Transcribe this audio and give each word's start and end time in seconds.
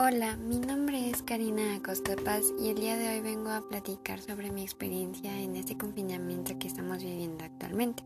Hola, 0.00 0.36
mi 0.36 0.60
nombre 0.60 1.10
es 1.10 1.24
Karina 1.24 1.74
Acosta 1.74 2.14
Paz 2.14 2.44
y 2.56 2.68
el 2.68 2.76
día 2.76 2.96
de 2.96 3.08
hoy 3.08 3.20
vengo 3.20 3.50
a 3.50 3.68
platicar 3.68 4.20
sobre 4.20 4.52
mi 4.52 4.62
experiencia 4.62 5.36
en 5.36 5.56
este 5.56 5.76
confinamiento 5.76 6.56
que 6.56 6.68
estamos 6.68 7.02
viviendo 7.02 7.42
actualmente. 7.42 8.04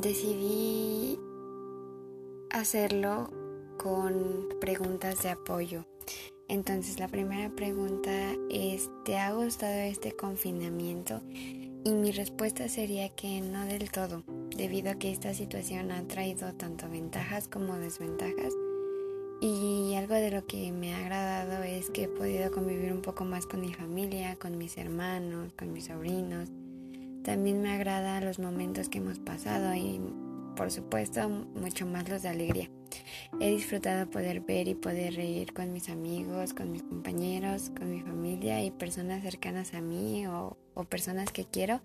decidí 0.00 1.18
hacerlo 2.48 3.28
con 3.76 4.48
preguntas 4.62 5.22
de 5.22 5.28
apoyo. 5.28 5.84
Entonces 6.48 6.98
la 6.98 7.08
primera 7.08 7.54
pregunta 7.54 8.32
es, 8.48 8.88
¿te 9.04 9.18
ha 9.18 9.34
gustado 9.34 9.74
este 9.74 10.12
confinamiento? 10.12 11.20
Y 11.84 11.92
mi 11.92 12.12
respuesta 12.12 12.66
sería 12.70 13.10
que 13.10 13.42
no 13.42 13.66
del 13.66 13.90
todo, 13.90 14.24
debido 14.56 14.90
a 14.90 14.94
que 14.94 15.12
esta 15.12 15.34
situación 15.34 15.92
ha 15.92 16.02
traído 16.08 16.54
tanto 16.54 16.88
ventajas 16.88 17.46
como 17.46 17.76
desventajas 17.76 18.54
y 19.40 19.94
algo 19.94 20.14
de 20.14 20.30
lo 20.30 20.46
que 20.46 20.70
me 20.70 20.94
ha 20.94 20.98
agradado 20.98 21.62
es 21.62 21.88
que 21.88 22.04
he 22.04 22.08
podido 22.08 22.50
convivir 22.50 22.92
un 22.92 23.00
poco 23.00 23.24
más 23.24 23.46
con 23.46 23.62
mi 23.62 23.72
familia, 23.72 24.36
con 24.36 24.58
mis 24.58 24.76
hermanos, 24.76 25.52
con 25.54 25.72
mis 25.72 25.86
sobrinos. 25.86 26.50
También 27.24 27.62
me 27.62 27.72
agrada 27.72 28.20
los 28.20 28.38
momentos 28.38 28.88
que 28.88 28.98
hemos 28.98 29.18
pasado 29.18 29.74
y 29.74 30.00
por 30.56 30.70
supuesto 30.70 31.26
mucho 31.28 31.86
más 31.86 32.06
los 32.08 32.22
de 32.22 32.28
alegría. 32.28 32.70
He 33.40 33.50
disfrutado 33.50 34.10
poder 34.10 34.40
ver 34.40 34.68
y 34.68 34.74
poder 34.74 35.14
reír 35.14 35.54
con 35.54 35.72
mis 35.72 35.88
amigos, 35.88 36.52
con 36.52 36.72
mis 36.72 36.82
compañeros, 36.82 37.70
con 37.70 37.90
mi 37.90 38.02
familia 38.02 38.62
y 38.62 38.70
personas 38.70 39.22
cercanas 39.22 39.72
a 39.72 39.80
mí 39.80 40.26
o, 40.26 40.58
personas 40.88 41.30
que 41.30 41.44
quiero 41.44 41.82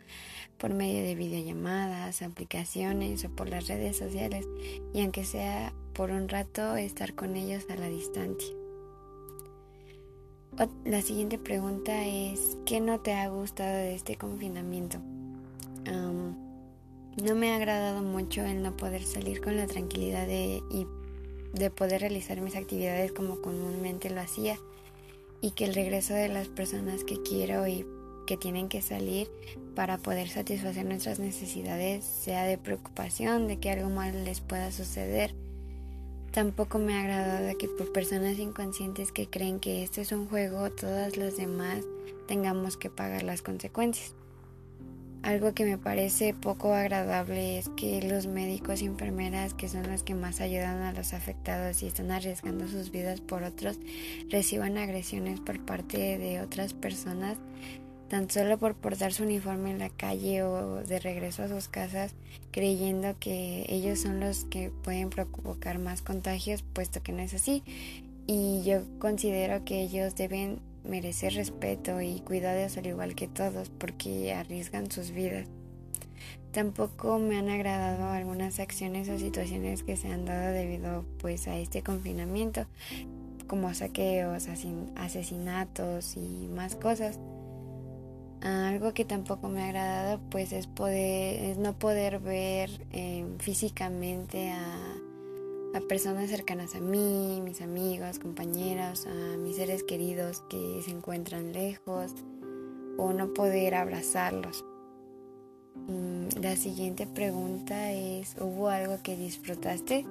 por 0.57 0.73
medio 0.73 1.03
de 1.03 1.15
videollamadas, 1.15 2.21
aplicaciones 2.21 3.25
o 3.25 3.29
por 3.29 3.49
las 3.49 3.67
redes 3.67 3.97
sociales 3.97 4.47
y 4.93 5.01
aunque 5.01 5.25
sea 5.25 5.73
por 5.95 6.11
un 6.11 6.27
rato 6.27 6.75
estar 6.75 7.15
con 7.15 7.35
ellos 7.35 7.65
a 7.69 7.75
la 7.75 7.87
distancia. 7.87 8.53
La 10.83 11.01
siguiente 11.01 11.37
pregunta 11.37 12.05
es, 12.05 12.57
¿qué 12.65 12.79
no 12.79 12.99
te 12.99 13.13
ha 13.13 13.29
gustado 13.29 13.75
de 13.75 13.95
este 13.95 14.17
confinamiento? 14.17 14.99
no 17.23 17.33
me 17.33 17.51
ha 17.51 17.55
agradado 17.55 18.01
mucho 18.01 18.43
el 18.43 18.61
no 18.61 18.75
poder 18.75 19.03
salir 19.03 19.39
con 19.39 19.55
la 19.55 19.67
tranquilidad 19.67 20.27
de, 20.27 20.61
y 20.69 20.85
de 21.53 21.69
poder 21.69 22.01
realizar 22.01 22.41
mis 22.41 22.55
actividades 22.55 23.13
como 23.13 23.41
comúnmente 23.41 24.09
lo 24.09 24.19
hacía 24.19 24.57
y 25.41 25.51
que 25.51 25.63
el 25.65 25.75
regreso 25.75 26.13
de 26.13 26.27
las 26.27 26.49
personas 26.49 27.05
que 27.05 27.21
quiero 27.23 27.67
y 27.67 27.85
que 28.27 28.35
tienen 28.35 28.67
que 28.67 28.81
salir 28.81 29.29
para 29.75 29.97
poder 29.97 30.27
satisfacer 30.27 30.85
nuestras 30.85 31.19
necesidades 31.19 32.03
sea 32.03 32.43
de 32.43 32.57
preocupación 32.57 33.47
de 33.47 33.59
que 33.59 33.71
algo 33.71 33.89
mal 33.89 34.25
les 34.25 34.41
pueda 34.41 34.71
suceder 34.71 35.33
Tampoco 36.35 36.79
me 36.79 36.95
ha 36.95 36.99
agradado 36.99 37.57
que 37.57 37.69
por 37.69 37.93
personas 37.93 38.37
inconscientes 38.39 39.13
que 39.13 39.25
creen 39.25 39.61
que 39.61 39.83
esto 39.83 40.01
es 40.01 40.11
un 40.11 40.27
juego, 40.27 40.69
todas 40.69 41.15
las 41.15 41.37
demás 41.37 41.85
tengamos 42.27 42.75
que 42.75 42.89
pagar 42.89 43.23
las 43.23 43.41
consecuencias. 43.41 44.13
Algo 45.23 45.53
que 45.53 45.63
me 45.63 45.77
parece 45.77 46.33
poco 46.33 46.73
agradable 46.73 47.57
es 47.57 47.69
que 47.77 48.01
los 48.01 48.27
médicos 48.27 48.81
y 48.81 48.85
enfermeras, 48.85 49.53
que 49.53 49.69
son 49.69 49.89
los 49.89 50.03
que 50.03 50.13
más 50.13 50.41
ayudan 50.41 50.81
a 50.81 50.91
los 50.91 51.13
afectados 51.13 51.81
y 51.81 51.87
están 51.87 52.11
arriesgando 52.11 52.67
sus 52.67 52.91
vidas 52.91 53.21
por 53.21 53.43
otros, 53.43 53.79
reciban 54.29 54.77
agresiones 54.77 55.39
por 55.39 55.61
parte 55.61 56.17
de 56.17 56.41
otras 56.41 56.73
personas 56.73 57.37
tan 58.09 58.29
solo 58.29 58.57
por 58.57 58.75
portar 58.75 59.13
su 59.13 59.23
uniforme 59.23 59.71
en 59.71 59.79
la 59.79 59.89
calle 59.89 60.43
o 60.43 60.83
de 60.83 60.99
regreso 60.99 61.43
a 61.43 61.47
sus 61.47 61.67
casas, 61.67 62.13
creyendo 62.51 63.15
que 63.19 63.65
ellos 63.69 63.99
son 63.99 64.19
los 64.19 64.45
que 64.45 64.71
pueden 64.83 65.09
provocar 65.09 65.79
más 65.79 66.01
contagios, 66.01 66.61
puesto 66.61 67.01
que 67.01 67.11
no 67.11 67.21
es 67.21 67.33
así. 67.33 67.63
Y 68.27 68.63
yo 68.63 68.81
considero 68.99 69.65
que 69.65 69.81
ellos 69.81 70.15
deben 70.15 70.59
merecer 70.83 71.33
respeto 71.33 72.01
y 72.01 72.19
cuidados 72.21 72.77
al 72.77 72.87
igual 72.87 73.15
que 73.15 73.27
todos, 73.27 73.69
porque 73.69 74.33
arriesgan 74.33 74.91
sus 74.91 75.11
vidas. 75.11 75.47
Tampoco 76.51 77.19
me 77.19 77.37
han 77.37 77.49
agradado 77.49 78.09
algunas 78.09 78.59
acciones 78.59 79.09
o 79.09 79.19
situaciones 79.19 79.83
que 79.83 79.97
se 79.97 80.07
han 80.07 80.25
dado 80.25 80.53
debido 80.53 81.03
pues 81.19 81.47
a 81.47 81.57
este 81.57 81.81
confinamiento, 81.83 82.65
como 83.47 83.73
saqueos, 83.73 84.47
asesinatos 84.95 86.15
y 86.15 86.47
más 86.47 86.75
cosas. 86.75 87.19
Algo 88.45 88.93
que 88.93 89.05
tampoco 89.05 89.49
me 89.49 89.63
ha 89.63 89.65
agradado 89.65 90.19
pues 90.29 90.53
es 90.53 90.67
poder 90.67 91.41
es 91.41 91.57
no 91.57 91.73
poder 91.73 92.19
ver 92.19 92.69
em, 92.91 93.39
físicamente 93.39 94.51
a, 94.51 95.77
a, 95.77 95.81
personas 95.89 96.29
cercanas 96.29 96.75
a 96.75 96.79
mí, 96.79 97.41
mis 97.43 97.61
amigos, 97.61 98.19
compañeros, 98.19 99.07
a 99.07 99.37
mis 99.37 99.55
seres 99.55 99.81
queridos 99.81 100.43
que 100.47 100.79
se 100.85 100.91
encuentran 100.91 101.53
lejos 101.53 102.13
o 102.99 103.13
no 103.13 103.33
poder 103.33 103.73
abrazarlos. 103.73 104.63
Mm, 105.87 106.27
la 106.39 106.55
siguiente 106.55 107.07
pregunta 107.07 107.93
es, 107.93 108.35
¿hubo 108.39 108.69
algo 108.69 109.01
que 109.01 109.17
disfrutaste? 109.17 110.05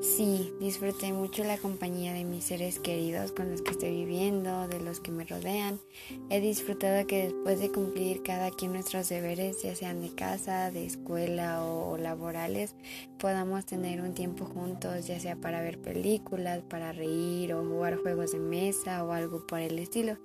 Sí, 0.00 0.52
disfruté 0.60 1.12
mucho 1.12 1.42
la 1.42 1.56
compañía 1.56 2.12
de 2.12 2.24
mis 2.24 2.44
seres 2.44 2.78
queridos 2.78 3.32
con 3.32 3.50
los 3.50 3.62
que 3.62 3.70
estoy 3.70 3.90
viviendo, 3.90 4.68
de 4.68 4.80
los 4.80 5.00
que 5.00 5.10
me 5.10 5.24
rodean. 5.24 5.80
He 6.28 6.40
disfrutado 6.40 7.06
que 7.06 7.24
después 7.24 7.58
de 7.60 7.72
cumplir 7.72 8.22
cada 8.22 8.50
quien 8.50 8.72
nuestros 8.72 9.08
deberes, 9.08 9.62
ya 9.62 9.74
sean 9.74 10.02
de 10.02 10.14
casa, 10.14 10.70
de 10.70 10.84
escuela 10.84 11.64
o 11.64 11.96
laborales, 11.96 12.74
podamos 13.18 13.64
tener 13.64 14.02
un 14.02 14.12
tiempo 14.12 14.44
juntos, 14.44 15.06
ya 15.06 15.18
sea 15.18 15.36
para 15.36 15.62
ver 15.62 15.80
películas, 15.80 16.62
para 16.68 16.92
reír 16.92 17.54
o 17.54 17.64
jugar 17.64 17.96
juegos 17.96 18.32
de 18.32 18.38
mesa 18.38 19.02
o 19.02 19.12
algo 19.12 19.46
por 19.46 19.60
el 19.60 19.78
estilo. 19.78 20.18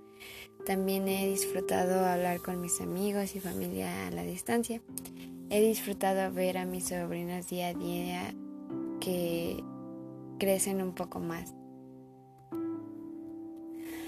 También 0.65 1.07
he 1.07 1.27
disfrutado 1.27 2.05
hablar 2.05 2.41
con 2.41 2.59
mis 2.59 2.81
amigos 2.81 3.35
y 3.35 3.39
familia 3.39 4.07
a 4.07 4.11
la 4.11 4.23
distancia. 4.23 4.81
He 5.49 5.61
disfrutado 5.61 6.31
ver 6.33 6.57
a 6.57 6.65
mis 6.65 6.89
sobrinas 6.89 7.49
día 7.49 7.69
a 7.69 7.73
día 7.73 8.33
que 9.01 9.62
crecen 10.39 10.81
un 10.81 10.94
poco 10.94 11.19
más. 11.19 11.53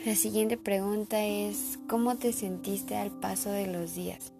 La 0.05 0.15
siguiente 0.15 0.57
pregunta 0.57 1.25
es, 1.25 1.79
¿cómo 1.89 2.17
te 2.17 2.31
sentiste 2.31 2.95
al 2.95 3.11
paso 3.11 3.51
de 3.51 3.67
los 3.67 3.95
días? 3.95 4.33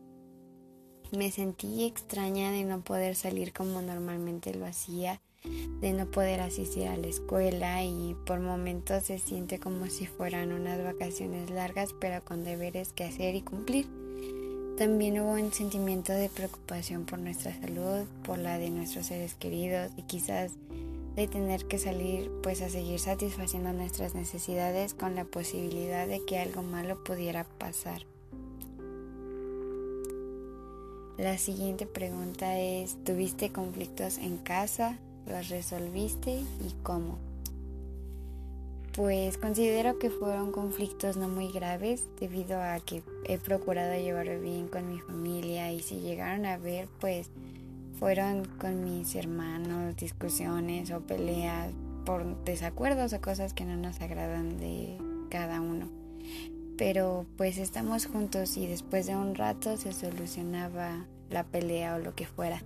Me 1.11 1.31
sentí 1.31 1.83
extraña 1.83 2.51
de 2.51 2.63
no 2.63 2.81
poder 2.81 3.15
salir 3.15 3.53
como 3.53 3.81
normalmente 3.81 4.53
lo 4.53 4.65
hacía, 4.65 5.21
de 5.81 5.93
no 5.93 6.09
poder 6.09 6.41
asistir 6.41 6.87
a 6.87 6.97
la 6.97 7.07
escuela 7.07 7.83
y 7.83 8.15
por 8.25 8.39
momentos 8.39 9.03
se 9.03 9.19
siente 9.19 9.59
como 9.59 9.87
si 9.87 10.05
fueran 10.05 10.51
unas 10.51 10.83
vacaciones 10.83 11.49
largas 11.49 11.93
pero 11.99 12.23
con 12.23 12.43
deberes 12.43 12.93
que 12.93 13.03
hacer 13.03 13.35
y 13.35 13.41
cumplir. 13.41 14.02
También 14.77 15.19
hubo 15.19 15.33
un 15.33 15.53
sentimiento 15.53 16.13
de 16.13 16.29
preocupación 16.29 17.05
por 17.05 17.19
nuestra 17.19 17.53
salud, 17.61 18.05
por 18.25 18.39
la 18.39 18.57
de 18.57 18.71
nuestros 18.71 19.05
seres 19.05 19.35
queridos 19.35 19.91
y 19.97 20.01
quizás 20.01 20.51
de 21.15 21.27
tener 21.27 21.65
que 21.65 21.77
salir 21.77 22.31
pues 22.41 22.63
a 22.63 22.69
seguir 22.69 22.99
satisfaciendo 22.99 23.71
nuestras 23.71 24.15
necesidades 24.15 24.95
con 24.95 25.13
la 25.13 25.25
posibilidad 25.25 26.07
de 26.07 26.25
que 26.25 26.39
algo 26.39 26.63
malo 26.63 27.03
pudiera 27.03 27.43
pasar. 27.43 28.01
La 31.19 31.37
siguiente 31.37 31.85
pregunta 31.85 32.57
es, 32.57 32.97
¿tuviste 33.03 33.51
conflictos 33.51 34.17
en 34.17 34.37
casa? 34.37 34.97
¿Los 35.27 35.49
resolviste 35.49 36.31
y 36.31 36.73
cómo? 36.81 37.19
Pues 38.95 39.39
considero 39.39 39.97
que 39.97 40.11
fueron 40.11 40.51
conflictos 40.51 41.17
no 41.17 41.27
muy 41.27 41.51
graves 41.51 42.05
debido 42.19 42.61
a 42.61 42.79
que 42.79 43.01
he 43.25 43.39
procurado 43.39 43.95
llevar 43.95 44.39
bien 44.39 44.67
con 44.67 44.87
mi 44.87 44.99
familia 44.99 45.71
y 45.71 45.79
si 45.81 45.99
llegaron 45.99 46.45
a 46.45 46.57
ver 46.57 46.87
pues 46.99 47.31
fueron 47.97 48.45
con 48.59 48.83
mis 48.83 49.15
hermanos 49.15 49.95
discusiones 49.95 50.91
o 50.91 51.01
peleas 51.01 51.71
por 52.05 52.23
desacuerdos 52.43 53.13
o 53.13 53.21
cosas 53.21 53.55
que 53.55 53.65
no 53.65 53.75
nos 53.77 53.99
agradan 53.99 54.57
de 54.57 54.99
cada 55.31 55.59
uno. 55.59 55.89
Pero 56.77 57.25
pues 57.35 57.57
estamos 57.57 58.05
juntos 58.05 58.57
y 58.57 58.67
después 58.67 59.07
de 59.07 59.15
un 59.15 59.33
rato 59.33 59.75
se 59.75 59.91
solucionaba 59.91 61.07
la 61.31 61.43
pelea 61.43 61.95
o 61.95 61.97
lo 61.97 62.13
que 62.13 62.27
fuera 62.27 62.61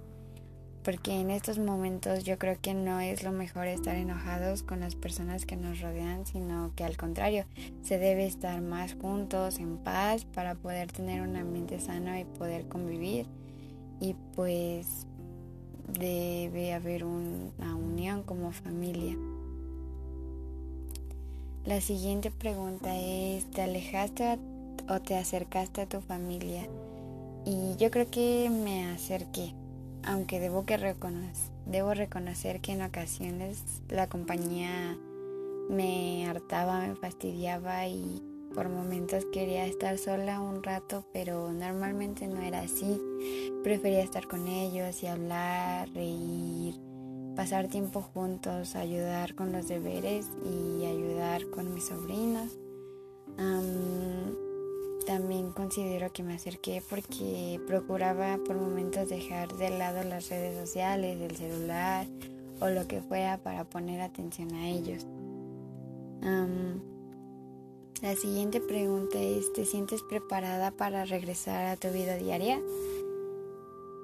porque 0.87 1.19
en 1.19 1.31
estos 1.31 1.59
momentos 1.59 2.23
yo 2.23 2.39
creo 2.39 2.61
que 2.61 2.73
no 2.73 3.01
es 3.01 3.21
lo 3.21 3.33
mejor 3.33 3.67
estar 3.67 3.97
enojados 3.97 4.63
con 4.63 4.79
las 4.79 4.95
personas 4.95 5.45
que 5.45 5.57
nos 5.57 5.81
rodean, 5.81 6.25
sino 6.25 6.71
que 6.77 6.85
al 6.85 6.95
contrario, 6.95 7.43
se 7.83 7.97
debe 7.97 8.25
estar 8.25 8.61
más 8.61 8.93
juntos, 8.93 9.59
en 9.59 9.79
paz, 9.79 10.23
para 10.23 10.55
poder 10.55 10.89
tener 10.89 11.23
un 11.23 11.35
ambiente 11.35 11.81
sano 11.81 12.17
y 12.17 12.23
poder 12.23 12.69
convivir. 12.69 13.25
Y 13.99 14.15
pues 14.33 15.07
debe 15.99 16.71
haber 16.71 17.03
una 17.03 17.75
unión 17.75 18.23
como 18.23 18.53
familia. 18.53 19.17
La 21.65 21.81
siguiente 21.81 22.31
pregunta 22.31 22.97
es, 22.97 23.43
¿te 23.51 23.61
alejaste 23.61 24.39
o 24.87 25.01
te 25.01 25.17
acercaste 25.17 25.81
a 25.81 25.89
tu 25.89 25.99
familia? 25.99 26.65
Y 27.45 27.75
yo 27.75 27.91
creo 27.91 28.09
que 28.09 28.49
me 28.49 28.85
acerqué 28.85 29.53
aunque 30.03 30.39
debo, 30.39 30.65
que 30.65 30.77
reconocer, 30.77 31.51
debo 31.65 31.93
reconocer 31.93 32.61
que 32.61 32.73
en 32.73 32.81
ocasiones 32.81 33.81
la 33.89 34.07
compañía 34.07 34.97
me 35.69 36.27
hartaba, 36.27 36.81
me 36.81 36.95
fastidiaba 36.95 37.87
y 37.87 38.23
por 38.53 38.69
momentos 38.69 39.25
quería 39.31 39.65
estar 39.65 39.97
sola 39.97 40.39
un 40.39 40.63
rato, 40.63 41.05
pero 41.13 41.51
normalmente 41.51 42.27
no 42.27 42.41
era 42.41 42.61
así. 42.61 42.99
Prefería 43.63 44.01
estar 44.01 44.27
con 44.27 44.47
ellos 44.47 45.03
y 45.03 45.07
hablar, 45.07 45.89
reír, 45.93 46.75
pasar 47.35 47.67
tiempo 47.67 48.01
juntos, 48.01 48.75
ayudar 48.75 49.35
con 49.35 49.51
los 49.51 49.67
deberes 49.67 50.27
y 50.43 50.85
ayudar 50.85 51.47
con 51.49 51.73
mis 51.73 51.85
sobrinos. 51.85 52.57
También 55.07 55.53
considero 55.53 56.11
que 56.11 56.21
me 56.21 56.35
acerqué 56.35 56.83
porque 56.87 57.61
procuraba 57.65 58.37
por 58.45 58.57
momentos 58.57 59.07
dejar 59.07 59.47
de 59.53 59.69
lado 59.69 60.03
las 60.03 60.29
redes 60.29 60.59
sociales, 60.59 61.21
el 61.21 61.35
celular 61.37 62.05
o 62.59 62.67
lo 62.67 62.87
que 62.89 63.01
fuera 63.01 63.37
para 63.37 63.63
poner 63.63 64.01
atención 64.01 64.53
a 64.53 64.67
ellos. 64.69 65.07
la 68.01 68.15
siguiente 68.15 68.59
pregunta 68.59 69.17
es, 69.17 69.51
¿te 69.53 69.63
sientes 69.65 70.03
preparada 70.03 70.71
para 70.71 71.05
regresar 71.05 71.67
a 71.67 71.77
tu 71.77 71.87
vida 71.87 72.17
diaria? 72.17 72.61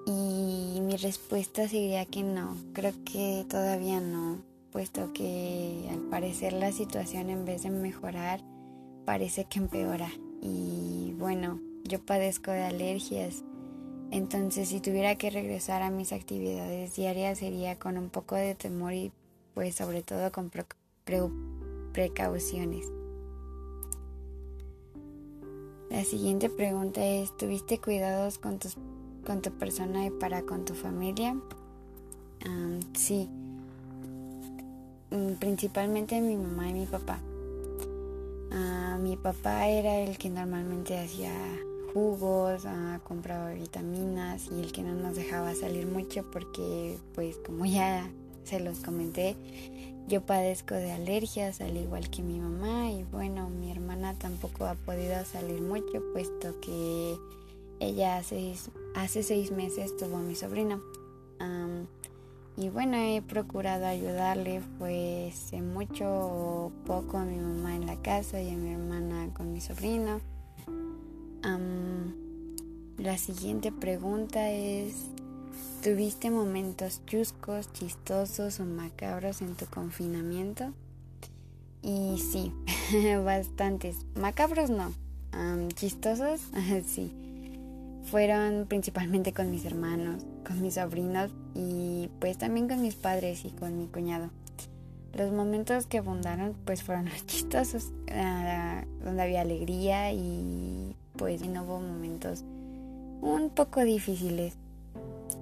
Y 0.05 0.79
mi 0.81 0.95
respuesta 0.95 1.67
sería 1.67 2.05
que 2.05 2.23
no, 2.23 2.55
creo 2.71 2.93
que 3.03 3.45
todavía 3.49 3.99
no, 3.99 4.37
puesto 4.71 5.11
que 5.11 5.85
al 5.91 5.99
parecer 6.09 6.53
la 6.53 6.71
situación 6.71 7.29
en 7.29 7.43
vez 7.43 7.63
de 7.63 7.71
mejorar 7.71 8.39
parece 9.05 9.43
que 9.45 9.59
empeora. 9.59 10.09
Y 10.43 11.15
bueno, 11.17 11.59
yo 11.85 12.05
padezco 12.05 12.51
de 12.51 12.63
alergias 12.63 13.43
entonces, 14.13 14.69
si 14.69 14.79
tuviera 14.79 15.15
que 15.15 15.31
regresar 15.31 15.81
a 15.81 15.89
mis 15.89 16.13
actividades 16.13 16.95
diarias 16.95 17.39
sería 17.39 17.79
con 17.79 17.97
un 17.97 18.11
poco 18.11 18.35
de 18.35 18.53
temor 18.53 18.93
y 18.93 19.11
pues 19.55 19.73
sobre 19.73 20.03
todo 20.03 20.31
con 20.31 20.51
precauciones. 21.93 22.91
La 25.89 26.03
siguiente 26.03 26.51
pregunta 26.51 27.03
es, 27.03 27.35
¿tuviste 27.37 27.79
cuidados 27.79 28.37
con, 28.37 28.59
tus, 28.59 28.77
con 29.25 29.41
tu 29.41 29.49
persona 29.49 30.05
y 30.05 30.11
para 30.11 30.43
con 30.43 30.63
tu 30.63 30.75
familia? 30.75 31.35
sí, 32.95 33.27
mm, 35.09 35.39
principalmente 35.39 36.21
mi 36.21 36.35
mamá 36.35 36.69
y 36.69 36.73
mi 36.73 36.85
papá. 36.85 37.19
Ah, 38.55 38.99
mi 39.01 39.17
papá 39.17 39.67
era 39.67 39.99
el 39.99 40.19
que 40.19 40.29
normalmente 40.29 40.99
hacía 40.99 41.33
jugos, 41.91 42.65
ah, 42.65 42.99
compraba 43.03 43.51
vitaminas 43.51 44.47
y 44.51 44.59
el 44.59 44.71
que 44.71 44.83
no 44.83 44.93
nos 44.93 45.15
dejaba 45.15 45.55
salir 45.55 45.87
mucho 45.87 46.23
porque 46.31 46.99
pues 47.15 47.37
como 47.37 47.65
ya 47.65 48.07
se 48.43 48.59
los 48.59 48.79
comenté, 48.79 49.35
yo 50.07 50.21
padezco 50.21 50.75
de 50.75 50.91
alergias 50.91 51.61
al 51.61 51.77
igual 51.77 52.11
que 52.11 52.21
mi 52.21 52.39
mamá 52.39 52.91
y 52.91 53.03
bueno, 53.05 53.49
mi 53.49 53.71
hermana 53.71 54.13
tampoco 54.19 54.65
ha 54.65 54.75
podido 54.75 55.25
salir 55.25 55.61
mucho 55.61 56.03
puesto 56.13 56.59
que 56.61 57.17
ella 57.79 58.17
hace, 58.17 58.53
hace 58.93 59.23
seis 59.23 59.51
meses 59.51 59.97
tuvo 59.97 60.17
a 60.17 60.21
mi 60.21 60.35
sobrino. 60.35 60.79
Y 62.57 62.69
bueno, 62.69 62.97
he 62.97 63.21
procurado 63.21 63.85
ayudarle, 63.85 64.61
fue 64.77 65.33
mucho 65.61 66.05
o 66.05 66.71
poco 66.85 67.17
a 67.17 67.25
mi 67.25 67.37
mamá 67.37 67.75
en 67.75 67.85
la 67.85 68.01
casa 68.01 68.41
y 68.41 68.49
a 68.49 68.57
mi 68.57 68.71
hermana 68.71 69.33
con 69.33 69.51
mi 69.51 69.61
sobrino 69.61 70.21
la 73.03 73.17
siguiente 73.17 73.71
pregunta 73.71 74.49
es, 74.49 74.93
¿tuviste 75.83 76.31
momentos 76.31 77.01
chuscos, 77.05 77.71
chistosos 77.73 78.59
o 78.61 78.65
macabros 78.65 79.41
en 79.41 79.55
tu 79.55 79.65
confinamiento? 79.65 80.73
Y 81.81 82.17
sí, 82.17 82.53
bastantes. 83.25 83.97
Macabros 84.15 84.69
no, 84.69 84.93
chistosos 85.75 86.41
sí. 86.87 87.13
Fueron 88.05 88.67
principalmente 88.67 89.33
con 89.33 89.51
mis 89.51 89.65
hermanos, 89.65 90.23
con 90.43 90.61
mis 90.61 90.75
sobrinos 90.75 91.31
y 91.55 92.09
pues 92.19 92.37
también 92.37 92.67
con 92.67 92.81
mis 92.81 92.95
padres 92.95 93.45
y 93.45 93.51
con 93.51 93.77
mi 93.77 93.87
cuñado. 93.87 94.29
Los 95.13 95.31
momentos 95.31 95.85
que 95.85 95.99
abundaron 95.99 96.55
pues 96.65 96.83
fueron 96.83 97.05
los 97.05 97.25
chistosos, 97.25 97.91
ah, 98.11 98.83
donde 99.03 99.23
había 99.23 99.41
alegría 99.41 100.11
y 100.11 100.95
pues 101.17 101.45
no 101.45 101.63
hubo 101.63 101.79
momentos 101.79 102.43
un 103.21 103.49
poco 103.49 103.83
difíciles. 103.83 104.55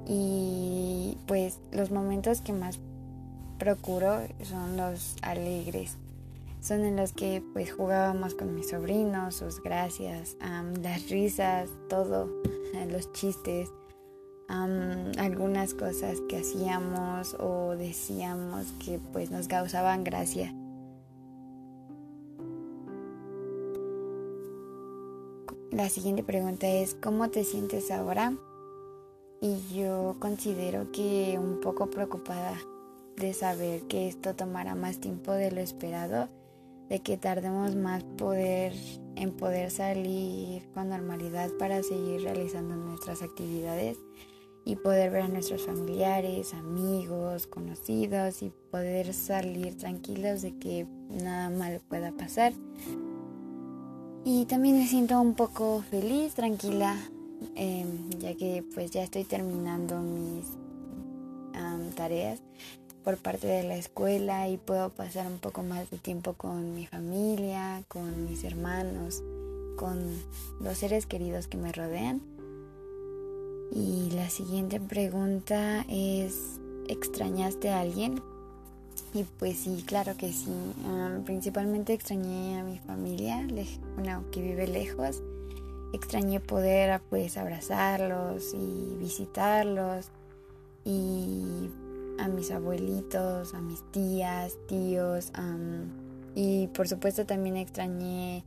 Y 0.08 1.18
pues 1.26 1.60
los 1.72 1.92
momentos 1.92 2.42
que 2.42 2.54
más 2.54 2.80
procuro 3.58 4.20
son 4.44 4.76
los 4.76 5.16
alegres. 5.22 5.98
Son 6.62 6.84
en 6.84 6.96
los 6.96 7.12
que 7.14 7.44
pues 7.54 7.72
jugábamos 7.72 8.36
con 8.36 8.54
mis 8.54 8.70
sobrinos, 8.70 9.36
sus 9.36 9.64
gracias, 9.64 10.36
las 10.82 11.10
risas, 11.10 11.70
todo, 11.90 12.30
los 12.90 13.12
chistes, 13.14 13.70
algunas 15.18 15.74
cosas 15.74 16.20
que 16.28 16.38
hacíamos 16.38 17.36
o 17.40 17.76
decíamos 17.78 18.68
que 18.84 19.00
pues 19.14 19.32
nos 19.32 19.48
causaban 19.48 20.04
gracia. 20.04 20.54
La 25.72 25.88
siguiente 25.88 26.24
pregunta 26.24 26.68
es, 26.68 26.96
¿cómo 26.96 27.30
te 27.30 27.46
sientes 27.46 27.92
ahora? 27.92 28.34
Y 29.40 29.58
yo 29.74 30.18
considero 30.20 30.92
que 30.92 31.40
un 31.42 31.62
poco 31.62 31.90
preocupada 31.90 32.58
de 33.16 33.34
saber 33.34 33.84
que 33.84 34.10
esto 34.10 34.36
tomará 34.36 34.76
más 34.76 35.00
tiempo 35.00 35.32
de 35.32 35.52
lo 35.52 35.62
esperado, 35.62 36.28
de 36.90 37.00
que 37.00 37.16
tardemos 37.16 37.76
más 37.76 38.04
poder 38.04 38.74
en 39.16 39.32
poder 39.32 39.72
salir 39.72 40.70
con 40.74 40.90
normalidad 40.90 41.50
para 41.58 41.82
seguir 41.84 42.24
realizando 42.24 42.76
nuestras 42.76 43.22
actividades 43.22 43.98
y 44.66 44.76
poder 44.76 45.12
ver 45.12 45.24
a 45.24 45.28
nuestros 45.28 45.66
familiares, 45.66 46.54
amigos, 46.54 47.48
conocidos 47.48 48.42
y 48.44 48.52
poder 48.70 49.14
salir 49.14 49.78
tranquilos 49.78 50.42
de 50.42 50.58
que 50.58 50.86
nada 51.10 51.50
malo 51.50 51.80
pueda 51.90 52.12
pasar. 52.12 52.54
Y 54.24 54.46
también 54.46 54.78
me 54.78 54.88
siento 54.88 55.20
un 55.20 55.34
poco 55.34 55.84
feliz, 55.90 56.36
tranquila, 56.36 56.96
em, 57.56 58.10
ya 58.20 58.36
que 58.36 58.64
pues 58.74 58.92
ya 58.92 59.04
estoy 59.04 59.24
terminando 59.24 60.00
mis 60.00 60.46
tareas 61.92 62.42
por 63.04 63.18
parte 63.18 63.48
de 63.48 63.64
la 63.64 63.76
escuela 63.76 64.48
y 64.48 64.58
puedo 64.58 64.90
pasar 64.90 65.28
un 65.28 65.40
poco 65.40 65.64
más 65.64 65.90
de 65.90 65.98
tiempo 65.98 66.34
con 66.34 66.76
mi 66.76 66.86
familia, 66.86 67.84
con 67.88 68.26
mis 68.26 68.44
hermanos, 68.44 69.24
con 69.76 70.00
los 70.60 70.78
seres 70.78 71.06
queridos 71.06 71.48
que 71.48 71.58
me 71.58 71.72
rodean. 71.72 72.22
Y 73.74 74.12
la 74.12 74.30
siguiente 74.30 74.80
pregunta 74.82 75.86
es, 75.88 76.60
¿extrañaste 76.90 77.70
a 77.70 77.80
alguien? 77.80 78.22
Y 79.14 79.24
pues 79.24 79.60
sí, 79.60 79.84
claro 79.86 80.16
que 80.18 80.32
sí. 80.34 80.54
principalmente 81.26 81.94
extrañé 81.94 82.60
a 82.60 82.64
mi 82.64 82.80
familia, 82.80 83.48
bueno, 83.96 84.26
que 84.32 84.42
vive 84.42 84.68
lejos. 84.68 85.22
Extrañé 85.94 86.40
poder 86.40 87.02
pues 87.10 87.38
abrazarlos 87.38 88.54
y 88.54 88.98
visitarlos. 89.00 90.10
Y 90.84 91.70
a 92.20 92.28
mis 92.28 92.52
abuelitos, 92.52 93.54
a 93.54 93.62
mis 93.62 93.84
tías, 93.92 94.58
tíos. 94.68 95.32
y 96.36 96.68
por 96.68 96.88
supuesto 96.88 97.26
también 97.26 97.58
extrañé 97.58 98.44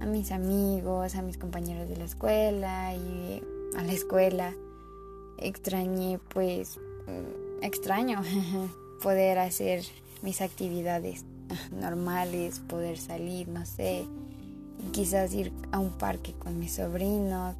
a 0.00 0.06
mis 0.06 0.32
amigos, 0.32 1.14
a 1.14 1.22
mis 1.22 1.38
compañeros 1.38 1.88
de 1.88 1.96
la 1.96 2.04
escuela 2.04 2.94
y 2.94 3.42
a 3.76 3.82
la 3.82 3.92
escuela. 3.92 4.54
Extrañé 5.38 6.18
pues, 6.28 6.78
mm, 7.06 7.62
extraño 7.62 8.22
poder 9.02 9.38
hacer 9.38 9.84
mis 10.22 10.40
actividades 10.40 11.24
normales, 11.72 12.60
poder 12.60 12.98
salir, 12.98 13.48
no 13.48 13.64
sé, 13.66 14.04
quizás 14.92 15.32
ir 15.34 15.52
a 15.72 15.78
un 15.78 15.90
parque 15.90 16.32
con 16.34 16.58
mis 16.58 16.74
sobrinos. 16.74 17.56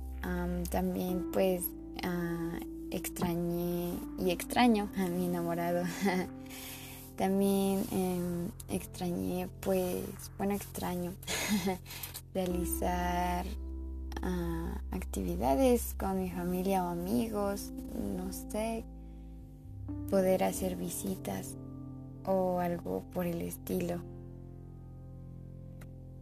también 0.71 1.31
pues 1.33 1.63
uh, 2.05 2.59
extrañé 2.91 3.93
y 4.19 4.31
extraño 4.31 4.89
a 4.97 5.07
mi 5.07 5.27
enamorado. 5.27 5.85
también 7.17 7.85
em, 7.93 8.51
extrañé 8.69 9.49
pues, 9.61 10.05
bueno, 10.37 10.55
extraño 10.55 11.13
realizar 12.35 13.47
actividades 14.91 15.95
con 15.99 16.19
mi 16.19 16.31
familia 16.31 16.85
o 16.85 16.89
amigos, 16.89 17.73
no 18.17 18.33
sé, 18.33 18.85
poder 20.11 20.45
hacer 20.45 20.77
visitas 20.77 21.55
o 22.25 22.59
algo 22.59 23.03
por 23.13 23.27
el 23.27 23.41
estilo. 23.43 24.01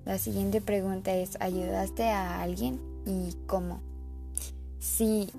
La 0.04 0.18
siguiente 0.18 0.60
pregunta 0.60 1.14
es, 1.14 1.40
¿ayudaste 1.40 2.10
a 2.10 2.42
alguien 2.42 2.78
y 3.06 3.34
cómo? 3.46 3.80
Sí, 4.78 5.30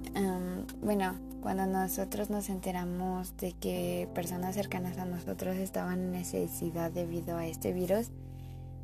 bueno, 0.81 1.13
Cuando 1.45 1.67
nosotros 1.67 2.31
nos 2.31 2.49
enteramos 2.49 3.37
de 3.37 3.51
que 3.51 4.09
personas 4.15 4.55
cercanas 4.55 4.97
a 4.97 5.05
nosotros 5.05 5.55
estaban 5.57 5.99
en 5.99 6.11
necesidad 6.11 6.89
debido 6.89 7.37
a 7.37 7.45
este 7.45 7.71
virus, 7.71 8.07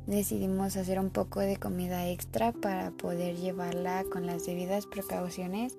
decidimos 0.06 0.76
hacer 0.76 0.98
un 0.98 1.10
poco 1.10 1.40
de 1.40 1.56
comida 1.56 2.08
extra 2.08 2.52
para 2.52 2.90
poder 2.90 3.36
llevarla 3.36 4.04
con 4.10 4.26
las 4.26 4.44
debidas 4.44 4.86
precauciones 4.86 5.78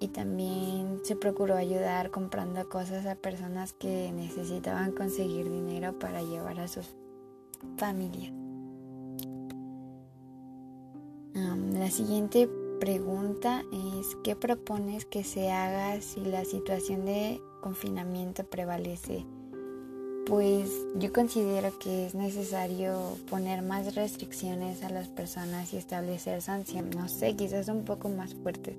y 0.00 0.08
también 0.08 1.00
se 1.02 1.16
procuró 1.16 1.56
ayudar 1.56 2.10
comprando 2.10 2.68
cosas 2.68 3.06
a 3.06 3.16
personas 3.16 3.72
que 3.72 4.12
necesitaban 4.12 4.92
conseguir 4.92 5.50
dinero 5.50 5.98
para 5.98 6.22
llevar 6.22 6.60
a 6.60 6.68
sus 6.68 6.96
familias. 7.76 8.32
la 11.72 11.90
siguiente 11.90 12.48
pregunta 12.80 13.62
es, 13.72 14.16
¿qué 14.22 14.36
propones 14.36 15.04
que 15.04 15.24
se 15.24 15.50
haga 15.50 16.00
si 16.00 16.20
la 16.20 16.44
situación 16.44 17.04
de 17.04 17.40
confinamiento 17.60 18.44
prevalece? 18.44 19.24
Pues 20.28 20.70
yo 20.96 21.10
considero 21.10 21.78
que 21.78 22.04
es 22.04 22.14
necesario 22.14 23.16
poner 23.30 23.62
más 23.62 23.94
restricciones 23.94 24.82
a 24.82 24.90
las 24.90 25.08
personas 25.08 25.72
y 25.72 25.78
establecer 25.78 26.42
sanciones, 26.42 26.94
no 26.94 27.08
sé, 27.08 27.34
quizás 27.34 27.68
un 27.68 27.86
poco 27.86 28.10
más 28.10 28.34
fuertes, 28.34 28.76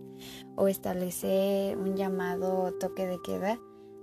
o 0.55 0.67
establecer 0.67 1.75
un 1.75 1.95
llamado 1.95 2.71
toque 2.73 3.07
de 3.07 3.17
queda 3.23 3.57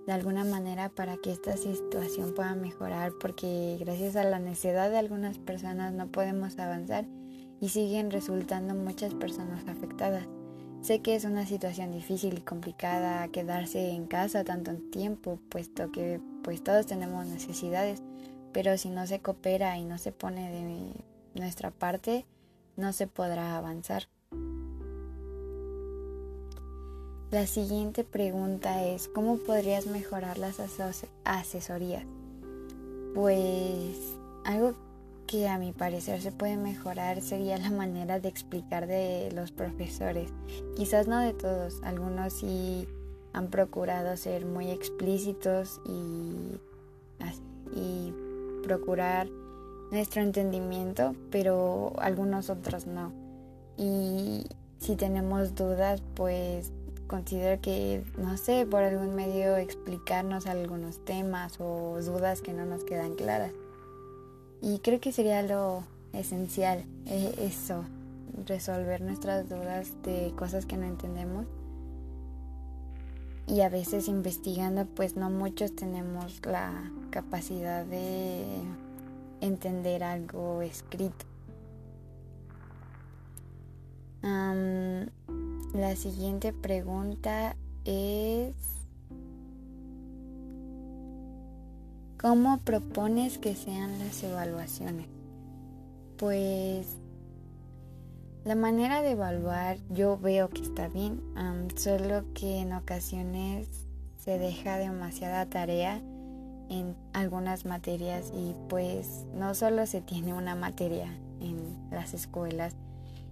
de 0.09 0.13
alguna 0.13 0.43
manera 0.43 0.89
para 0.89 1.19
que 1.19 1.31
esta 1.31 1.57
situación 1.57 2.35
pueda 2.35 2.57
mejorar, 2.57 3.13
porque 3.21 3.77
gracias 3.79 4.17
a 4.17 4.25
la 4.25 4.41
necedad 4.41 4.91
de 4.91 4.99
algunas 4.99 5.39
personas 5.39 5.93
no 5.93 6.09
podemos 6.09 6.59
avanzar 6.59 7.07
y 7.61 7.69
siguen 7.69 8.11
resultando 8.11 8.75
muchas 8.75 9.15
personas 9.15 9.69
afectadas. 9.69 10.27
Sé 10.87 11.01
que 11.01 11.17
es 11.17 11.25
una 11.25 11.45
situación 11.45 11.91
difícil 11.91 12.39
y 12.39 12.43
complicada 12.43 13.27
quedarse 13.27 13.91
en 13.91 14.07
casa 14.07 14.45
tanto 14.45 14.73
tiempo, 14.93 15.41
puesto 15.49 15.91
que 15.91 16.21
pues 16.45 16.63
todos 16.63 16.87
tenemos 16.87 17.27
necesidades, 17.27 18.05
pero 18.53 18.79
si 18.79 18.91
no 18.91 19.05
se 19.09 19.19
coopera 19.19 19.77
y 19.79 19.85
no 19.85 19.99
se 19.99 20.13
pone 20.13 20.49
de 20.49 20.93
nuestra 21.35 21.73
parte, 21.73 22.25
no 22.77 22.93
se 22.93 23.09
podrá 23.09 23.57
avanzar. 23.57 24.07
La 27.33 27.49
siguiente 27.49 28.05
pregunta 28.05 28.85
es, 28.85 29.09
¿cómo 29.09 29.39
podrías 29.39 29.87
mejorar 29.87 30.39
las 30.39 30.61
asesorías? 31.25 32.05
Pues 33.13 33.99
algo 34.45 34.77
que 35.27 35.49
a 35.49 35.59
mi 35.59 35.73
parecer 35.73 36.21
se 36.23 36.33
puede 36.33 36.57
mejorar 36.57 37.21
sería 37.21 37.59
la 37.59 37.71
manera 37.71 38.21
de 38.21 38.29
explicar 38.29 38.87
de 38.87 39.31
los 39.33 39.53
profesores. 39.53 40.31
Quizás 40.77 41.09
no 41.09 41.21
de 41.21 41.35
todos, 41.35 41.83
algunos 41.83 42.33
sí 42.33 42.89
han 43.33 43.49
procurado 43.49 44.17
ser 44.17 44.47
muy 44.47 44.71
explícitos 44.71 45.81
y, 45.85 46.59
y 47.79 48.15
procurar 48.63 49.29
nuestro 49.91 50.23
entendimiento, 50.23 51.15
pero 51.31 51.93
algunos 51.99 52.51
otros 52.51 52.87
no. 52.87 53.13
Y 53.77 54.47
si 54.79 54.97
tenemos 54.97 55.55
dudas, 55.55 56.03
pues 56.15 56.73
considero 57.07 57.61
que, 57.61 58.05
no 58.19 58.37
sé, 58.37 58.67
por 58.67 58.83
algún 58.83 59.15
medio 59.15 59.57
explicarnos 59.57 60.47
algunos 60.47 61.05
temas 61.05 61.61
o 61.61 61.99
dudas 62.01 62.41
que 62.41 62.53
no 62.53 62.65
nos 62.65 62.85
quedan 62.85 63.15
claras. 63.15 63.53
Y 64.67 64.81
creo 64.81 64.99
que 65.01 65.13
sería 65.13 65.43
lo 65.43 65.85
esencial, 66.13 66.85
eh, 67.07 67.33
eso, 67.39 67.85
resolver 68.47 69.01
nuestras 69.01 69.49
dudas 69.49 69.93
de 70.03 70.33
cosas 70.37 70.67
que 70.67 70.77
no 70.77 70.87
entendemos. 70.87 71.47
Y 73.47 73.61
a 73.61 73.69
veces 73.69 74.09
investigando, 74.09 74.85
pues 74.85 75.15
no 75.15 75.31
muchos 75.31 75.77
tenemos 75.77 76.45
la 76.45 76.91
capacidad 77.11 77.87
de 77.87 78.45
entender 79.41 80.03
algo 80.03 80.63
escrito. 80.63 81.27
la 85.75 85.95
siguiente 85.95 86.53
pregunta 86.53 87.55
es... 87.85 88.76
¿Cómo 92.19 92.61
propones 92.61 93.37
que 93.37 93.55
sean 93.55 93.99
las 93.99 94.23
evaluaciones? 94.23 95.07
Pues 96.17 96.97
la 98.47 98.55
manera 98.55 99.03
de 99.03 99.11
evaluar 99.11 99.77
yo 99.91 100.17
veo 100.17 100.49
que 100.49 100.63
está 100.63 100.89
bien, 100.89 101.21
solo 101.77 102.25
que 102.33 102.61
en 102.61 102.73
ocasiones 102.73 103.69
se 104.17 104.39
deja 104.39 104.79
demasiada 104.79 105.45
tarea 105.45 106.01
en 106.71 106.97
algunas 107.13 107.67
materias 107.67 108.33
y 108.35 108.55
pues 108.71 109.27
no 109.35 109.55
solo 109.55 109.85
se 109.87 110.01
tiene 110.01 110.33
una 110.33 110.55
materia 110.55 111.13
en 111.41 111.59
las 111.91 112.15
escuelas 112.15 112.75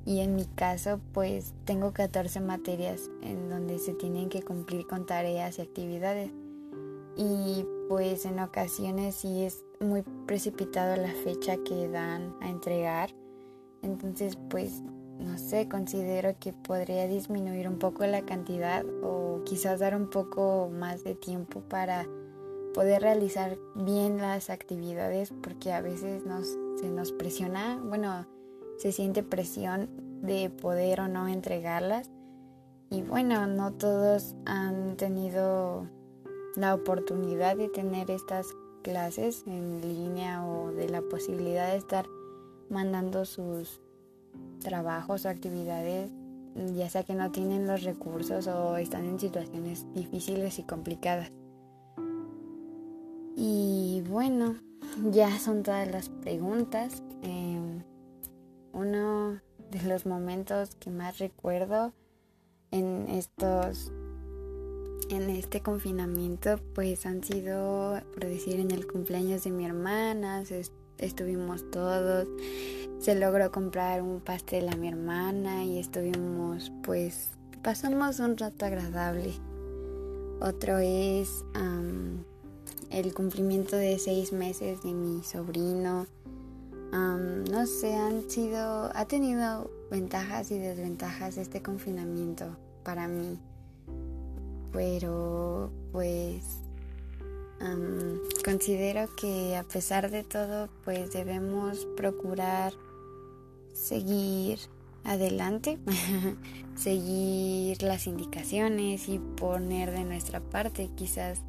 y 0.04 0.20
en 0.20 0.36
mi 0.36 0.44
caso 0.44 1.00
pues 1.12 1.54
tengo 1.64 1.92
14 1.94 2.40
materias 2.40 3.00
en 3.22 3.48
donde 3.48 3.78
se 3.78 3.94
tienen 3.94 4.28
que 4.28 4.42
cumplir 4.42 4.86
con 4.86 5.06
tareas 5.06 5.58
y 5.58 5.62
actividades 5.62 6.30
y 7.16 7.64
pues 7.88 8.24
en 8.24 8.38
ocasiones 8.40 9.16
sí 9.16 9.44
es 9.44 9.64
muy 9.80 10.02
precipitado 10.26 10.96
la 10.96 11.12
fecha 11.12 11.56
que 11.58 11.88
dan 11.88 12.34
a 12.40 12.48
entregar. 12.48 13.10
Entonces 13.82 14.38
pues 14.48 14.82
no 15.18 15.38
sé, 15.38 15.68
considero 15.68 16.36
que 16.38 16.52
podría 16.52 17.06
disminuir 17.06 17.68
un 17.68 17.78
poco 17.78 18.04
la 18.06 18.22
cantidad 18.22 18.84
o 19.02 19.42
quizás 19.44 19.80
dar 19.80 19.94
un 19.94 20.08
poco 20.08 20.70
más 20.72 21.04
de 21.04 21.14
tiempo 21.14 21.60
para 21.60 22.06
poder 22.74 23.02
realizar 23.02 23.56
bien 23.76 24.18
las 24.18 24.50
actividades 24.50 25.32
porque 25.42 25.72
a 25.72 25.80
veces 25.80 26.26
nos, 26.26 26.58
se 26.80 26.90
nos 26.90 27.12
presiona, 27.12 27.80
bueno, 27.84 28.26
se 28.78 28.90
siente 28.90 29.22
presión 29.22 29.88
de 30.22 30.50
poder 30.50 31.00
o 31.00 31.08
no 31.08 31.28
entregarlas 31.28 32.10
y 32.90 33.02
bueno, 33.02 33.46
no 33.46 33.72
todos 33.72 34.34
han 34.44 34.96
tenido 34.96 35.88
la 36.56 36.74
oportunidad 36.74 37.56
de 37.56 37.68
tener 37.68 38.10
estas 38.10 38.54
clases 38.82 39.44
en 39.46 39.80
línea 39.80 40.46
o 40.46 40.70
de 40.72 40.88
la 40.88 41.02
posibilidad 41.02 41.70
de 41.70 41.78
estar 41.78 42.06
mandando 42.70 43.24
sus 43.24 43.80
trabajos 44.60 45.24
o 45.24 45.28
actividades, 45.28 46.10
ya 46.74 46.88
sea 46.88 47.02
que 47.02 47.14
no 47.14 47.30
tienen 47.30 47.66
los 47.66 47.82
recursos 47.82 48.46
o 48.46 48.76
están 48.76 49.06
en 49.06 49.18
situaciones 49.18 49.86
difíciles 49.94 50.58
y 50.58 50.62
complicadas. 50.62 51.32
Y 53.36 54.02
bueno, 54.08 54.56
ya 55.10 55.38
son 55.38 55.62
todas 55.62 55.90
las 55.90 56.08
preguntas. 56.08 57.02
Em, 57.22 57.82
uno 58.72 59.40
de 59.70 59.82
los 59.88 60.06
momentos 60.06 60.76
que 60.76 60.90
más 60.90 61.18
recuerdo 61.18 61.92
en 62.70 63.08
estos 63.08 63.92
en 65.10 65.30
este 65.30 65.60
confinamiento 65.60 66.58
pues 66.74 67.06
han 67.06 67.22
sido, 67.22 68.00
por 68.12 68.24
decir, 68.24 68.60
en 68.60 68.70
el 68.70 68.86
cumpleaños 68.86 69.44
de 69.44 69.50
mi 69.50 69.64
hermana, 69.64 70.44
estuvimos 70.98 71.70
todos, 71.70 72.26
se 72.98 73.14
logró 73.14 73.50
comprar 73.50 74.02
un 74.02 74.20
pastel 74.20 74.68
a 74.68 74.76
mi 74.76 74.88
hermana 74.88 75.64
y 75.64 75.78
estuvimos 75.78 76.72
pues, 76.82 77.30
pasamos 77.62 78.20
un 78.20 78.36
rato 78.36 78.66
agradable. 78.66 79.32
Otro 80.40 80.78
es 80.78 81.44
el 82.90 83.14
cumplimiento 83.14 83.76
de 83.76 83.98
seis 83.98 84.32
meses 84.32 84.82
de 84.82 84.92
mi 84.92 85.22
sobrino. 85.22 86.06
no 86.92 87.66
sé, 87.66 87.94
han 87.94 88.28
sido, 88.30 88.90
ha 88.94 89.04
tenido 89.06 89.70
ventajas 89.90 90.50
y 90.50 90.58
desventajas 90.58 91.36
este 91.36 91.62
confinamiento 91.62 92.56
para 92.82 93.08
mí 93.08 93.38
pero 94.74 95.70
pues 95.92 96.42
considero 98.44 99.08
que 99.14 99.56
a 99.56 99.62
pesar 99.62 100.10
de 100.10 100.24
todo 100.24 100.68
pues 100.84 101.12
debemos 101.12 101.86
procurar 101.96 102.74
seguir 103.72 104.58
adelante, 105.04 105.78
seguir 106.76 107.82
las 107.82 108.06
indicaciones 108.06 109.08
y 109.08 109.18
poner 109.18 109.92
de 109.92 110.04
nuestra 110.04 110.40
parte 110.40 110.90
quizás 110.96 111.40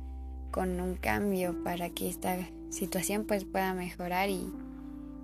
con 0.51 0.79
un 0.79 0.95
cambio 0.95 1.63
para 1.63 1.89
que 1.89 2.07
esta 2.07 2.37
situación 2.69 3.25
pues 3.25 3.43
pueda 3.43 3.73
mejorar 3.73 4.29
y 4.29 4.53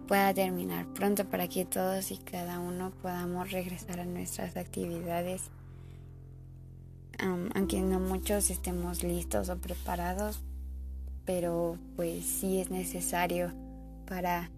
pueda 0.08 0.34
terminar 0.34 0.88
pronto 0.94 1.26
para 1.26 1.48
que 1.48 1.66
todos 1.66 2.12
y 2.12 2.18
cada 2.18 2.60
uno 2.60 2.92
podamos 3.02 3.52
regresar 3.52 4.00
a 4.00 4.06
nuestras 4.06 4.58
actividades 4.58 5.52
aunque 7.22 7.82
no 7.82 8.00
muchos 8.00 8.50
estemos 8.50 9.04
listos 9.04 9.50
o 9.50 9.58
preparados, 9.58 10.40
pero 11.26 11.78
pues 11.96 12.26
sí 12.26 12.60
es 12.60 12.72
necesario 12.72 13.52
para 14.08 14.50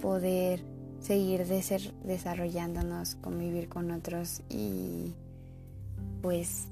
poder 0.00 0.64
seguir 1.00 1.44
desarrollándonos, 1.46 3.16
convivir 3.16 3.68
con 3.68 3.90
otros 3.90 4.42
y 4.48 5.12
pues 6.22 6.68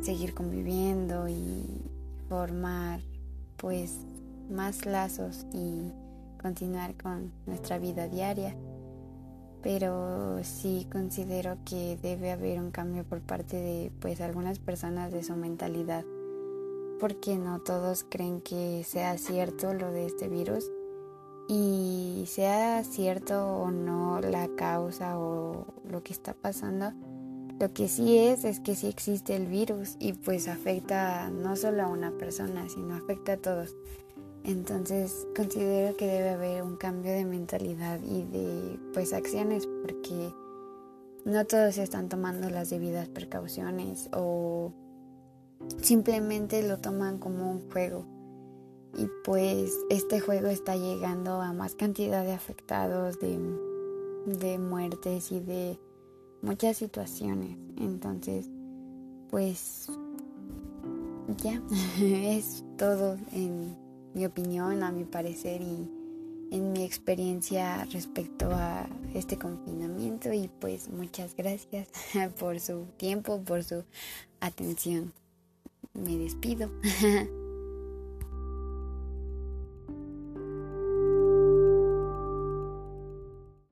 seguir 0.00 0.34
conviviendo 0.34 1.28
y 1.28 1.82
formar 2.28 3.00
pues 3.56 3.98
más 4.50 4.86
lazos 4.86 5.46
y 5.52 5.90
continuar 6.40 6.94
con 6.94 7.32
nuestra 7.46 7.78
vida 7.78 8.08
diaria. 8.08 8.54
Pero 9.64 10.44
sí 10.44 10.86
considero 10.92 11.56
que 11.64 11.98
debe 12.02 12.30
haber 12.30 12.60
un 12.60 12.70
cambio 12.70 13.02
por 13.02 13.20
parte 13.20 13.56
de 13.56 13.90
pues 13.98 14.20
algunas 14.20 14.58
personas 14.58 15.10
de 15.10 15.24
su 15.24 15.34
mentalidad, 15.36 16.04
porque 17.00 17.36
no 17.36 17.60
todos 17.60 18.04
creen 18.04 18.42
que 18.42 18.84
sea 18.84 19.16
cierto 19.16 19.72
lo 19.72 19.90
de 19.90 20.04
este 20.04 20.28
virus 20.28 20.70
y 21.48 22.24
sea 22.26 22.84
cierto 22.84 23.56
o 23.56 23.70
no 23.70 24.20
la 24.20 24.48
causa 24.54 25.18
o 25.18 25.66
lo 25.88 26.02
que 26.02 26.12
está 26.12 26.34
pasando, 26.34 26.92
lo 27.58 27.72
que 27.72 27.88
sí 27.88 28.18
es 28.18 28.44
es 28.44 28.60
que 28.60 28.74
sí 28.74 28.86
existe 28.86 29.34
el 29.34 29.46
virus 29.46 29.96
y 29.98 30.12
pues 30.12 30.46
afecta 30.46 31.30
no 31.30 31.56
solo 31.56 31.84
a 31.84 31.88
una 31.88 32.10
persona, 32.12 32.68
sino 32.68 32.94
afecta 32.96 33.32
a 33.32 33.36
todos. 33.38 33.74
Entonces 34.44 35.26
considero 35.34 35.96
que 35.96 36.06
debe 36.06 36.30
haber 36.30 36.62
un 36.62 36.76
cambio 36.76 37.12
de 37.12 37.24
mentalidad 37.24 37.98
y 38.02 38.24
de 38.24 38.78
pues 38.92 39.14
acciones 39.14 39.66
porque 39.82 40.34
no 41.24 41.46
todos 41.46 41.78
están 41.78 42.10
tomando 42.10 42.50
las 42.50 42.68
debidas 42.68 43.08
precauciones 43.08 44.10
o 44.12 44.72
simplemente 45.80 46.62
lo 46.62 46.78
toman 46.78 47.18
como 47.18 47.50
un 47.50 47.70
juego. 47.70 48.04
Y 48.96 49.08
pues 49.24 49.72
este 49.88 50.20
juego 50.20 50.48
está 50.48 50.76
llegando 50.76 51.40
a 51.40 51.52
más 51.54 51.74
cantidad 51.74 52.22
de 52.22 52.32
afectados, 52.32 53.18
de, 53.18 53.38
de 54.26 54.58
muertes 54.58 55.32
y 55.32 55.40
de 55.40 55.80
muchas 56.42 56.76
situaciones. 56.76 57.56
Entonces, 57.78 58.50
pues 59.30 59.88
ya, 61.42 61.60
es 62.00 62.62
todo 62.76 63.16
en 63.32 63.83
mi 64.14 64.24
opinión, 64.26 64.82
a 64.82 64.92
mi 64.92 65.04
parecer 65.04 65.60
y 65.60 65.90
en 66.50 66.72
mi 66.72 66.84
experiencia 66.84 67.84
respecto 67.86 68.48
a 68.52 68.88
este 69.12 69.36
confinamiento 69.36 70.32
y 70.32 70.48
pues 70.60 70.88
muchas 70.88 71.34
gracias 71.36 71.88
por 72.38 72.60
su 72.60 72.86
tiempo, 72.96 73.42
por 73.42 73.64
su 73.64 73.84
atención. 74.40 75.12
Me 75.94 76.16
despido. 76.16 76.70